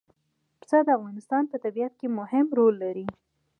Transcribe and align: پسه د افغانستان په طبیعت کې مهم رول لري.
پسه 0.59 0.77
د 0.87 0.89
افغانستان 0.97 1.43
په 1.51 1.57
طبیعت 1.63 1.93
کې 1.99 2.07
مهم 2.19 2.45
رول 2.57 2.73
لري. 2.83 3.07